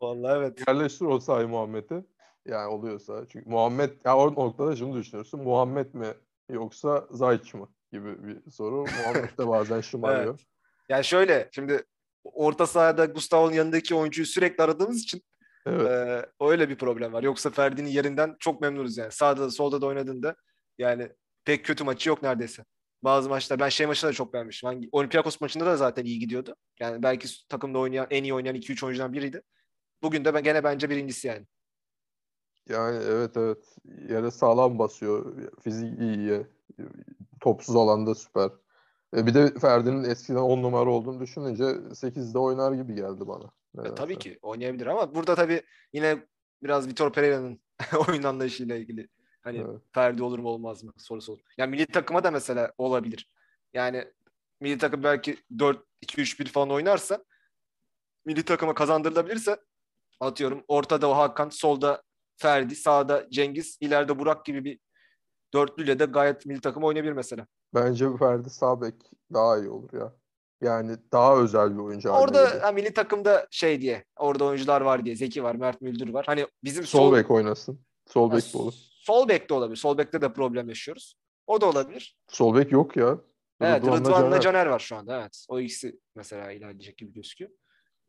[0.01, 0.67] Vallahi evet.
[0.67, 2.05] Yerleştir o sahayı Muhammed'i.
[2.47, 3.25] Yani oluyorsa.
[3.29, 5.41] Çünkü Muhammed, ya o noktada şunu düşünüyorsun.
[5.43, 6.07] Muhammed mi
[6.49, 8.75] yoksa Zayç mı gibi bir soru.
[8.75, 10.29] Muhammed de bazen şımarıyor.
[10.29, 10.45] Evet.
[10.89, 11.84] Yani şöyle şimdi
[12.23, 15.21] orta sahada Gustavo'nun yanındaki oyuncuyu sürekli aradığımız için
[15.65, 15.88] Evet.
[15.88, 17.23] e, öyle bir problem var.
[17.23, 19.12] Yoksa Ferdi'nin yerinden çok memnunuz yani.
[19.12, 20.36] Sağda da solda da oynadığında
[20.77, 21.10] yani
[21.45, 22.65] pek kötü maçı yok neredeyse.
[23.03, 24.67] Bazı maçlar ben şey maçında da çok beğenmiştim.
[24.67, 26.56] Hangi, Olympiakos maçında da zaten iyi gidiyordu.
[26.79, 29.41] Yani belki takımda oynayan en iyi oynayan 2-3 oyuncudan biriydi.
[30.01, 31.45] Bugün de ben gene bence birincisi yani.
[32.69, 33.75] Yani evet evet.
[34.10, 35.36] Yere sağlam basıyor.
[35.63, 36.47] Fizik iyi.
[37.43, 38.49] Topsuz alanda süper.
[39.15, 43.51] E bir de Ferdi'nin eskiden 10 numara olduğunu düşününce 8'de oynar gibi geldi bana.
[43.86, 45.62] E, tabii ki oynayabilir ama burada tabii
[45.93, 46.27] yine
[46.63, 47.62] biraz Vitor Pereira'nın
[48.10, 49.08] oyun anlayışıyla ilgili
[49.41, 49.82] hani Evet.
[49.91, 51.41] Ferdi olur mu olmaz mı sorusu olur.
[51.58, 53.32] Yani milli takıma da mesela olabilir.
[53.73, 54.06] Yani
[54.62, 57.23] milli takım belki 4-2-3-1 falan oynarsa
[58.25, 59.58] milli takıma kazandırılabilirse
[60.19, 62.03] atıyorum ortada o Hakan, solda
[62.38, 64.79] Ferdi, sağda Cengiz, ileride Burak gibi bir
[65.53, 67.47] dörtlüyle de gayet milli takım oynayabilir mesela.
[67.73, 68.95] Bence Ferdi sağ bek
[69.33, 70.13] daha iyi olur ya.
[70.61, 75.15] Yani daha özel bir oyuncu Orada ha, milli takımda şey diye orada oyuncular var diye
[75.15, 76.25] Zeki var, Mert Müldür var.
[76.25, 77.79] Hani bizim Sol bek oynasın.
[78.07, 78.73] Sol bek de olur.
[79.03, 79.77] Sol bek de olabilir.
[79.77, 81.15] Sol bekte de problem yaşıyoruz.
[81.47, 82.17] O da olabilir.
[82.27, 83.17] Sol bek yok ya.
[83.61, 84.41] Evet Rıdvan'la Rıdvan'la Caner.
[84.41, 85.19] Caner var şu anda.
[85.19, 85.45] Evet.
[85.49, 87.51] O ikisi mesela ilerleyecek gibi gözüküyor.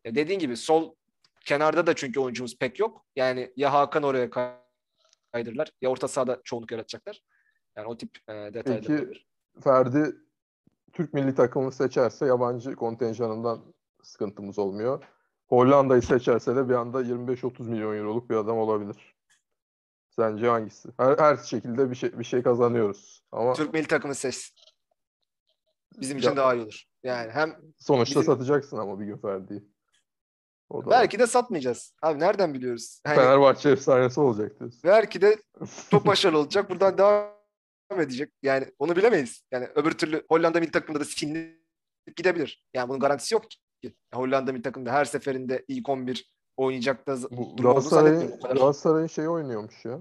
[0.04, 0.94] Ya dediğin gibi sol
[1.44, 3.04] kenarda da çünkü oyuncumuz pek yok.
[3.16, 4.54] Yani ya Hakan oraya kay-
[5.32, 7.20] kaydırırlar ya orta sahada çoğunluk yaratacaklar.
[7.76, 9.26] Yani o tip e, detaylar Peki, olabilir.
[9.64, 10.16] Ferdi
[10.92, 13.60] Türk milli takımını seçerse yabancı kontenjanından
[14.02, 15.04] sıkıntımız olmuyor.
[15.46, 19.14] Hollanda'yı seçerse de bir anda 25-30 milyon euroluk bir adam olabilir.
[20.10, 20.88] Sence hangisi?
[20.96, 23.22] Her, her şekilde bir şey bir şey kazanıyoruz.
[23.32, 24.54] Ama Türk milli takımı seçsin.
[26.00, 26.84] bizim için Ya- daha iyi olur.
[27.02, 29.68] Yani hem Sonuçta Bizim- satacaksın ama bir gün Ferdi'yi.
[30.70, 30.90] O da var.
[31.00, 31.94] belki de satmayacağız.
[32.02, 33.00] Abi nereden biliyoruz?
[33.06, 34.80] Hani Fenerbahçe efsanesi olacak diyorsun.
[34.84, 35.36] belki de
[35.90, 36.70] çok başarılı olacak.
[36.70, 37.28] Buradan devam
[37.90, 38.32] edecek.
[38.42, 39.42] Yani onu bilemeyiz.
[39.50, 41.64] Yani öbür türlü Hollanda milli takımında da silinip
[42.16, 42.66] gidebilir.
[42.74, 43.94] Yani bunun garantisi yok ki.
[44.14, 47.16] Hollanda milli takımda her seferinde ilk 11 oynayacak da
[47.58, 48.40] Galatasaray'ın.
[48.40, 50.00] Galatasaray'ın şeyi oynuyormuş ya.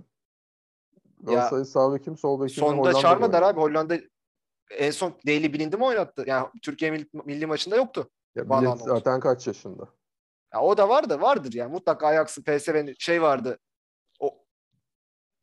[1.22, 3.60] Galatasaray sağ bekim sol bekim Sonda çağırmadılar abi.
[3.60, 3.98] Hollanda
[4.72, 6.24] en son Daily bilindi mi oynattı?
[6.28, 8.10] Yani Türkiye milli, milli maçında yoktu.
[8.36, 9.88] Ya zaten kaç yaşında?
[10.54, 11.72] Ya o da var da vardır yani.
[11.72, 13.60] Mutlaka Ajax'ın PSV'nin şey vardı.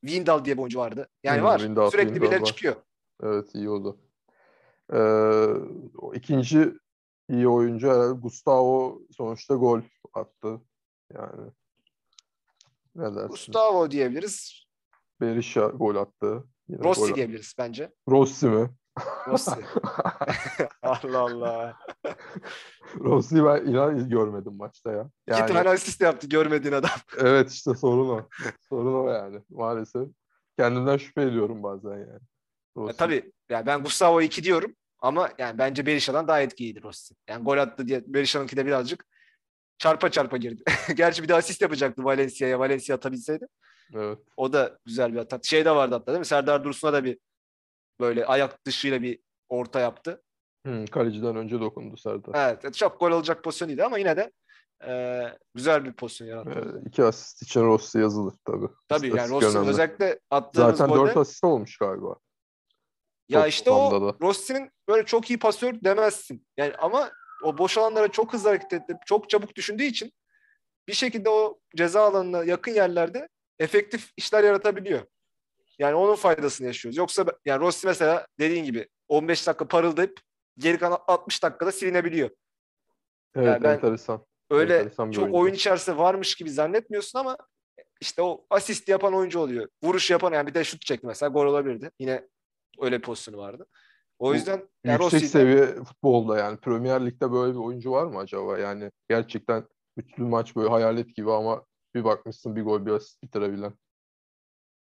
[0.05, 1.09] O Windal diye bir oyuncu vardı.
[1.23, 1.59] Yani Hmm, var.
[1.59, 2.47] Windal, Sürekli Windal birileri var.
[2.47, 2.77] çıkıyor.
[3.23, 3.99] Evet iyi oldu.
[4.93, 6.73] Ee, ikinci
[7.29, 9.81] iyi oyuncu herhalde Gustavo sonuçta gol
[10.15, 10.61] attı.
[11.15, 11.51] Yani
[12.95, 13.29] ne dersin?
[13.29, 14.65] Gustavo diyebiliriz.
[15.21, 16.45] Berisha gol attı.
[16.69, 17.93] Yine Rossi gol- diyebiliriz bence.
[18.09, 18.71] Rossi mi?
[19.29, 19.51] Rossi.
[20.83, 21.77] Allah Allah.
[22.99, 25.11] Rossi'yi ben inan görmedim maçta ya.
[25.29, 26.91] İki Yani, tane asist yaptı görmediğin adam.
[27.19, 28.29] evet işte sorun o.
[28.69, 30.09] sorun o yani maalesef.
[30.59, 32.01] Kendimden şüphe ediyorum bazen yani.
[32.11, 32.19] Ya,
[32.77, 32.97] Rossi.
[32.97, 37.15] tabii yani ben Gustavo 2 diyorum ama yani bence Berisha'dan daha etkiliydi Rossi.
[37.29, 39.05] Yani gol attı diye Berisha'nınki de birazcık
[39.79, 40.63] çarpa çarpa girdi.
[40.95, 42.59] Gerçi bir de asist yapacaktı Valencia'ya.
[42.59, 43.47] Valencia atabilseydi.
[43.95, 44.19] Evet.
[44.37, 45.45] O da güzel bir atak.
[45.45, 46.25] Şey de vardı hatta değil mi?
[46.27, 47.19] Serdar Dursun'a da bir
[48.01, 50.23] böyle ayak dışıyla bir orta yaptı.
[50.67, 52.33] Hı, kaleciden önce dokundu Serdar.
[52.63, 52.75] Evet.
[52.75, 54.33] Çok gol olacak pozisyon değildi ama yine de
[54.87, 55.23] e,
[55.55, 56.79] güzel bir pozisyon yarattı.
[56.85, 58.69] Ee, iki asist için Rossi yazılır tabii.
[58.89, 62.17] Tabii yani İstatistik Rossi'nin özellikle attığımız Zaten golde 4 asist olmuş galiba.
[63.29, 64.17] ya işte o da.
[64.21, 66.47] Rossi'nin böyle çok iyi pasör demezsin.
[66.57, 67.11] Yani ama
[67.45, 70.13] o boş alanlara çok hızlı hareket edip çok çabuk düşündüğü için
[70.89, 75.01] bir şekilde o ceza alanına yakın yerlerde efektif işler yaratabiliyor.
[75.81, 76.97] Yani onun faydasını yaşıyoruz.
[76.97, 80.21] Yoksa yani Rossi mesela dediğin gibi 15 dakika parıldayıp
[80.59, 82.31] geri kalan 60 dakikada silinebiliyor.
[83.35, 84.27] Evet ben- enteresan.
[84.51, 85.39] Öyle Enteresan çok oyuncu.
[85.39, 87.37] oyun içerisinde varmış gibi zannetmiyorsun ama
[88.01, 89.69] işte o asist yapan oyuncu oluyor.
[89.83, 91.91] Vuruş yapan yani bir de şut çekti mesela gol olabilirdi.
[91.99, 92.29] Yine
[92.81, 93.67] öyle bir pozisyonu vardı.
[94.19, 98.07] O yüzden yani Yüksek Rossi'yi de- seviye futbolda yani Premier Lig'de böyle bir oyuncu var
[98.07, 98.59] mı acaba?
[98.59, 99.65] Yani gerçekten
[99.97, 101.65] bütün maç böyle hayalet gibi ama
[101.95, 103.73] bir bakmışsın bir gol bir asist bitirebilen.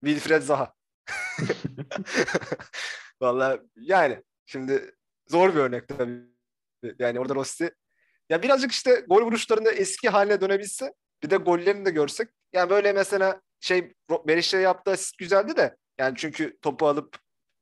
[0.05, 0.73] Wilfred Zaha.
[3.21, 4.95] Vallahi yani şimdi
[5.27, 6.33] zor bir örnek tabii.
[6.99, 7.71] Yani orada Rossi
[8.29, 12.29] ya birazcık işte gol vuruşlarında eski haline dönebilse bir de gollerini de görsek.
[12.53, 13.93] Yani böyle mesela şey
[14.27, 17.17] Berisha'ya yaptığı asist güzeldi de yani çünkü topu alıp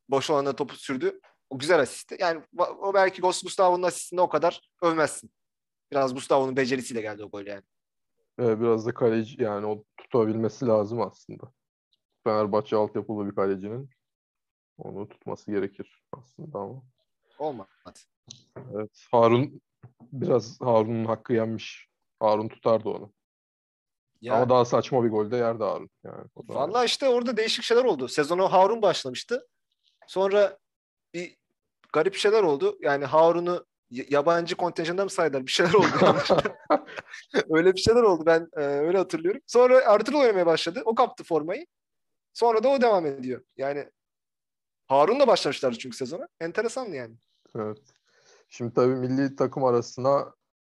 [0.09, 1.19] boş alana topu sürdü.
[1.49, 2.17] O güzel asistti.
[2.19, 5.31] Yani o belki Gustavo'nun asistinde o kadar övmezsin.
[5.91, 7.63] Biraz Gustavo'nun becerisiyle geldi o gol yani.
[8.39, 11.51] Ee, biraz da kaleci yani o tutabilmesi lazım aslında.
[12.23, 13.89] Fenerbahçe altyapılı bir kalecinin
[14.77, 16.83] onu tutması gerekir aslında ama.
[17.39, 17.69] Olmadı.
[18.73, 19.61] Evet Harun
[20.01, 21.87] biraz Harun'un hakkı yenmiş.
[22.19, 23.13] Harun tutardı onu.
[24.21, 25.89] Ya, Ama daha saçma bir golde yerdi Harun.
[26.03, 28.07] Yani Vallahi işte orada değişik şeyler oldu.
[28.07, 29.47] Sezonu Harun başlamıştı.
[30.07, 30.57] Sonra
[31.13, 31.37] bir
[31.93, 32.77] garip şeyler oldu.
[32.81, 35.45] Yani Harun'u yabancı kontenjanda mı saydılar?
[35.45, 36.17] Bir şeyler oldu.
[37.49, 38.23] öyle bir şeyler oldu.
[38.25, 39.41] Ben e, öyle hatırlıyorum.
[39.47, 40.81] Sonra Ertuğrul oynamaya başladı.
[40.85, 41.65] O kaptı formayı.
[42.33, 43.41] Sonra da o devam ediyor.
[43.57, 43.89] Yani
[44.87, 46.27] Harun'la başlamışlardı çünkü sezona.
[46.39, 47.15] Enteresandı yani.
[47.55, 47.77] Evet.
[48.49, 50.33] Şimdi tabii milli takım arasına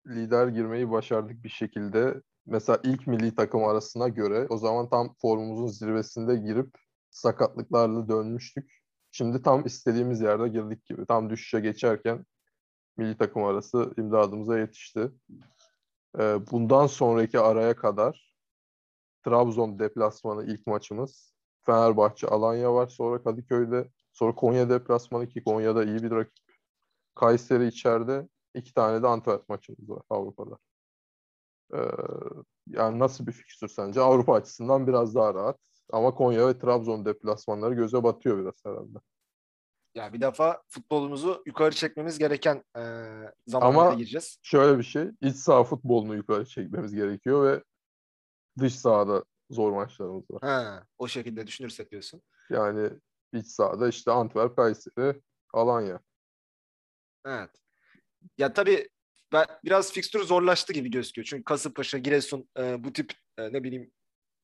[0.07, 2.21] lider girmeyi başardık bir şekilde.
[2.45, 6.69] Mesela ilk milli takım arasına göre o zaman tam formumuzun zirvesinde girip
[7.11, 8.71] sakatlıklarla dönmüştük.
[9.11, 11.05] Şimdi tam istediğimiz yerde girdik gibi.
[11.05, 12.25] Tam düşüşe geçerken
[12.97, 15.11] milli takım arası imdadımıza yetişti.
[16.19, 18.35] Ee, bundan sonraki araya kadar
[19.25, 21.34] Trabzon deplasmanı ilk maçımız.
[21.65, 22.87] Fenerbahçe Alanya var.
[22.87, 23.89] Sonra Kadıköy'de.
[24.13, 26.45] Sonra Konya deplasmanı ki Konya'da iyi bir rakip.
[27.15, 28.27] Kayseri içeride.
[28.53, 30.57] iki tane de Antwerp maçımız var Avrupa'da.
[31.73, 31.77] Ee,
[32.67, 34.01] yani nasıl bir fikstür sence?
[34.01, 35.57] Avrupa açısından biraz daha rahat.
[35.91, 38.97] Ama Konya ve Trabzon deplasmanları göze batıyor biraz herhalde.
[39.95, 42.81] Ya bir defa futbolumuzu yukarı çekmemiz gereken e,
[43.47, 44.39] zamanlara Ama- gireceğiz.
[44.43, 45.11] Şöyle bir şey.
[45.21, 47.63] iç saha futbolunu yukarı çekmemiz gerekiyor ve
[48.59, 50.41] dış sahada zor maçlarımız var.
[50.41, 52.21] Ha, o şekilde düşünürsek diyorsun.
[52.49, 52.89] Yani
[53.33, 55.21] iç sahada işte Antwerp, Kayseri,
[55.53, 55.99] Alanya.
[57.25, 57.49] Evet.
[58.37, 58.89] Ya tabii
[59.33, 61.25] ben biraz fikstür zorlaştı gibi gözüküyor.
[61.25, 63.91] Çünkü Kasımpaşa, Giresun e, bu tip e, ne bileyim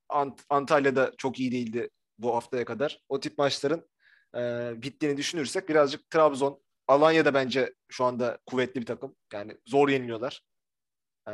[0.10, 3.02] Ant- Antalya'da çok iyi değildi bu haftaya kadar.
[3.10, 3.90] O tip maçların
[4.36, 9.16] e, bittiğini düşünürsek birazcık Trabzon, Alanya'da bence şu anda kuvvetli bir takım.
[9.34, 10.44] Yani zor yeniliyorlar.
[11.30, 11.34] E,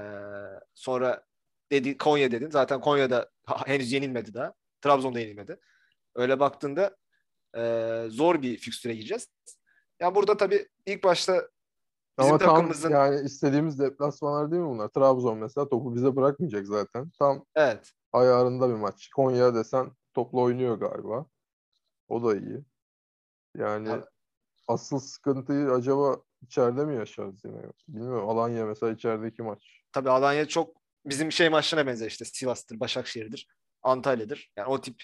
[0.73, 1.26] sonra
[1.71, 2.49] dedi Konya dedin.
[2.49, 3.29] Zaten Konya'da
[3.65, 4.53] henüz yenilmedi daha.
[4.81, 5.59] Trabzon'da yenilmedi.
[6.15, 6.97] Öyle baktığında
[7.57, 9.27] e, zor bir fikstüre gireceğiz.
[9.99, 11.47] Ya burada tabii ilk başta
[12.19, 14.87] bizim Ama tam takımımızın yani istediğimiz deplasmanlar değil mi bunlar?
[14.87, 17.11] Trabzon mesela topu bize bırakmayacak zaten.
[17.19, 19.09] Tam evet ayarında bir maç.
[19.15, 21.25] Konya desen topla oynuyor galiba.
[22.07, 22.63] O da iyi.
[23.57, 24.05] Yani Abi-
[24.67, 27.61] asıl sıkıntıyı acaba içeride mi yaşarız yine?
[27.87, 28.29] Bilmiyorum.
[28.29, 29.81] Alanya mesela içerideki maç.
[29.91, 30.76] tabii Alanya çok
[31.09, 33.47] bizim şey maçlarına benzer işte Sivas'tır, Başakşehir'dir,
[33.83, 34.51] Antalya'dır.
[34.57, 35.03] Yani o tip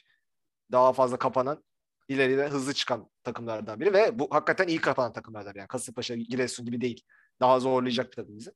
[0.71, 1.63] daha fazla kapanan
[2.07, 6.81] ileriye hızlı çıkan takımlardan biri ve bu hakikaten iyi kapanan takımlardan yani Kasımpaşa, Giresun gibi
[6.81, 7.03] değil.
[7.39, 8.51] Daha zorlayacak bir takım bizi.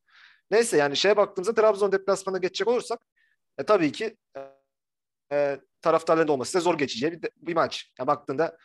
[0.52, 3.00] Neyse yani şeye baktığımızda Trabzon deplasmanına geçecek olursak
[3.58, 4.40] e, tabii ki e,
[5.32, 7.92] e, taraftarların olması da zor geçeceği bir, bir maç.
[8.00, 8.58] Ya baktığında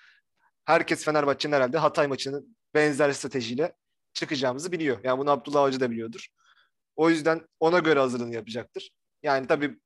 [0.64, 3.72] herkes Fenerbahçe'nin herhalde Hatay maçının benzer stratejiyle
[4.12, 5.00] çıkacağımızı biliyor.
[5.04, 6.28] Yani bunu Abdullah Avcı da biliyordur.
[6.96, 8.90] O yüzden ona göre hazırlığını yapacaktır.
[9.22, 9.78] Yani tabii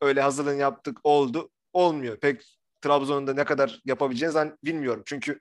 [0.00, 1.50] öyle hazırlığını yaptık oldu.
[1.72, 2.20] Olmuyor.
[2.20, 5.02] Pek Trabzon'un da ne kadar yapabileceğini zan- bilmiyorum.
[5.06, 5.40] Çünkü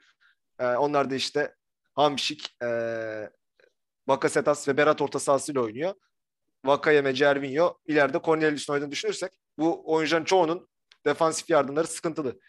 [0.59, 1.55] e, onlar da işte
[1.93, 2.67] Hamşik, e,
[4.07, 5.93] Bakasetas ve Berat orta sahasıyla oynuyor.
[6.65, 10.69] Vakayeme, Cervinho, ileride Cornelius'un oynadığını düşünürsek bu oyuncuların çoğunun
[11.05, 12.39] defansif yardımları sıkıntılı.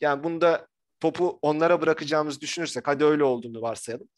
[0.00, 0.68] Yani bunda
[1.00, 4.08] topu onlara bırakacağımızı düşünürsek, hadi öyle olduğunu varsayalım.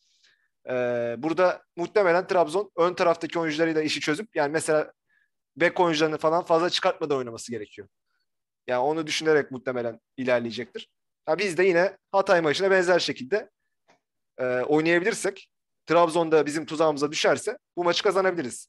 [0.68, 4.92] Ee, burada muhtemelen Trabzon ön taraftaki oyuncularıyla işi çözüp yani mesela
[5.56, 7.88] bek oyuncularını falan fazla çıkartmadan oynaması gerekiyor.
[8.66, 10.88] Yani onu düşünerek muhtemelen ilerleyecektir.
[11.26, 13.50] Ha, biz de yine Hatay maçına benzer şekilde
[14.38, 15.50] e, oynayabilirsek
[15.86, 18.68] Trabzon'da bizim tuzağımıza düşerse bu maçı kazanabiliriz.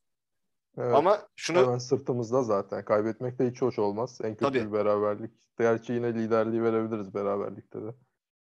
[0.77, 0.95] Evet.
[0.95, 2.85] Ama şunu Hemen sırtımızda zaten.
[2.85, 4.19] Kaybetmek de hiç hoş olmaz.
[4.23, 4.67] En kötü Tabii.
[4.67, 5.31] bir beraberlik.
[5.59, 7.87] Gerçi yine liderliği verebiliriz beraberlikte de.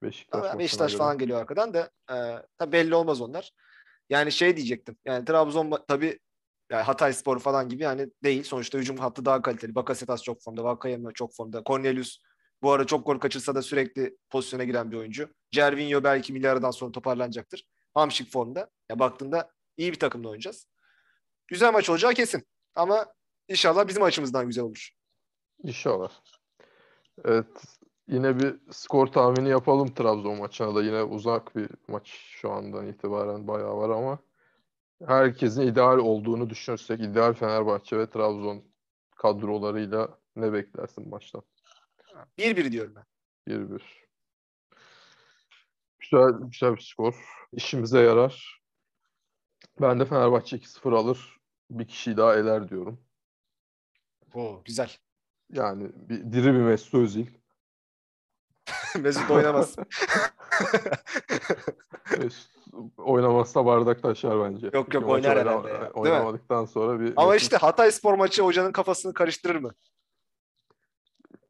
[0.03, 0.99] Beşiktaş maçına Beşiktaş göre.
[0.99, 2.17] falan geliyor arkadan da e,
[2.59, 3.51] tabii belli olmaz onlar.
[4.11, 4.97] Yani şey diyecektim.
[5.05, 6.19] Yani Trabzon tabii
[6.71, 8.43] yani Hatay Spor falan gibi yani değil.
[8.43, 9.75] Sonuçta hücum hattı daha kaliteli.
[9.75, 10.65] Bakasetas çok formda.
[10.65, 11.63] Vakayeme çok formda.
[11.67, 12.19] Cornelius
[12.63, 15.29] bu ara çok gol kaçırsa da sürekli pozisyona giren bir oyuncu.
[15.51, 17.67] Cervinho belki milyardan sonra toparlanacaktır.
[17.95, 18.71] Hamşik formda.
[18.91, 20.67] Ya baktığında iyi bir takımla oynayacağız.
[21.49, 22.47] Güzel maç olacağı kesin.
[22.75, 23.07] Ama
[23.49, 24.91] inşallah bizim açımızdan güzel olur.
[25.63, 26.13] İnşallah.
[27.25, 27.47] Evet.
[28.11, 30.83] Yine bir skor tahmini yapalım Trabzon maçına da.
[30.83, 34.19] Yine uzak bir maç şu andan itibaren bayağı var ama
[35.07, 38.65] herkesin ideal olduğunu düşünürsek ideal Fenerbahçe ve Trabzon
[39.17, 41.43] kadrolarıyla ne beklersin maçtan?
[42.39, 43.05] 1-1 diyorum ben.
[43.55, 43.83] 1-1.
[45.99, 47.15] Güzel, güzel bir skor.
[47.53, 48.63] İşimize yarar.
[49.81, 51.37] Ben de Fenerbahçe 2-0 alır.
[51.71, 53.01] Bir kişiyi daha eler diyorum.
[54.35, 54.91] Oo, güzel.
[55.53, 57.40] Yani bir, diri bir Mesut Özil.
[59.01, 59.77] Mesut oynamaz.
[62.19, 62.51] Mesut
[62.97, 64.71] oynamazsa bardak taşar bence.
[64.75, 65.91] Yok, İki yok, maç oynar oyna- herhalde ya, değil mi?
[65.95, 69.71] Oynamadıktan sonra bir Ama Mesut- işte Hatay Spor maçı hocanın kafasını karıştırır mı?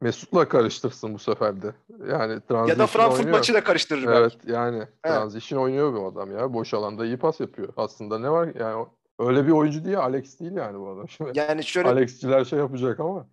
[0.01, 1.73] Mesut'la karıştırsın bu sefer de.
[2.09, 3.37] Yani Ya da Frankfurt oynuyor.
[3.37, 4.19] maçı da karıştırır belki.
[4.19, 6.53] Evet yani transition oynuyor bu adam ya.
[6.53, 7.73] Boş alanda iyi pas yapıyor.
[7.77, 8.85] Aslında ne var yani
[9.19, 11.09] öyle bir oyuncu değil Alex değil yani bu adam.
[11.09, 13.27] Şimdi Yani şöyle Alex'ciler şey yapacak ama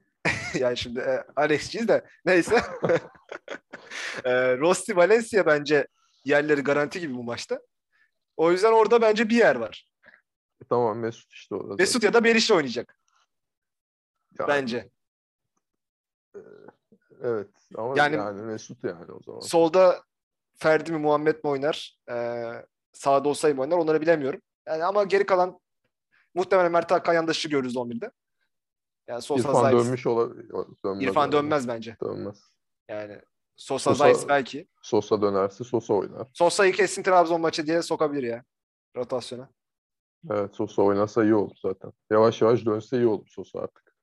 [0.59, 2.57] yani şimdi e, Alex'ciyiz de neyse.
[4.25, 5.87] e, Rossi Valencia bence
[6.25, 7.61] yerleri garanti gibi bu maçta.
[8.37, 9.89] O yüzden orada bence bir yer var.
[10.71, 11.63] tamam Mesut işte o da.
[11.63, 11.77] zaten.
[11.79, 12.99] Mesut ya da Berisha oynayacak
[14.39, 14.91] Ya, bence.
[17.23, 19.41] Evet ama Yani- yani, Mesut yani o zaman.
[19.41, 20.03] Solda
[20.55, 21.99] Ferdi mi Muhammed mi oynar?
[22.11, 22.15] E,
[22.93, 23.77] sağda Osay mı oynar?
[23.77, 24.41] Onları bilemiyorum.
[24.67, 25.61] Yani ama geri kalan
[26.35, 28.11] muhtemelen Mert Hakan yandaşı görürüz 11'de.
[29.09, 29.75] Yani Sosa İrfan Zayt.
[29.77, 30.51] dönmüş olabilir.
[30.85, 31.33] Dönmez İrfan yani.
[31.33, 31.97] dönmez bence.
[32.03, 32.43] Dönmez.
[32.89, 33.21] Yani
[33.57, 34.69] Sosa, Sosa- Zayt belki.
[34.83, 36.29] Sosa dönerse Sosa oynar.
[36.35, 38.45] Sosa'yı kesin Trabzon maçı diye sokabilir ya
[38.97, 39.49] rotasyona.
[40.31, 41.93] Evet Sosa oynasa iyi olur zaten.
[42.11, 43.97] Yavaş yavaş dönse iyi olur Sosa artık.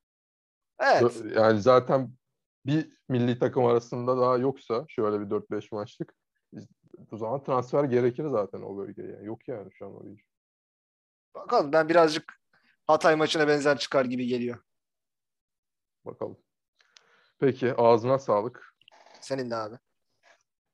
[0.79, 1.23] Evet.
[1.35, 2.11] Yani zaten
[2.65, 6.13] bir milli takım arasında daha yoksa şöyle bir 4-5 maçlık
[7.11, 9.07] o zaman transfer gerekir zaten o bölgeye.
[9.11, 10.25] Yani yok yani şu an oyuncu.
[11.35, 12.33] Bakalım ben birazcık
[12.87, 14.57] Hatay maçına benzer çıkar gibi geliyor.
[16.05, 16.37] Bakalım.
[17.39, 18.75] Peki ağzına sağlık.
[19.21, 19.75] Senin de abi.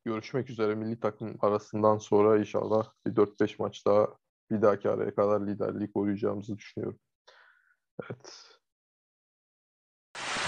[0.05, 4.07] Görüşmek üzere milli takım arasından sonra inşallah bir 4-5 maç daha
[4.51, 6.99] bir dahaki araya kadar liderliği koruyacağımızı düşünüyorum.
[8.03, 8.57] Evet.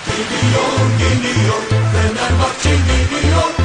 [0.06, 3.63] Geliyor geliyor Fenerbahçe